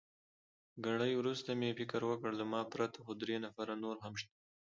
[0.85, 4.35] ګړی وروسته مې فکر وکړ، له ما پرته خو درې نفره نور هم شته.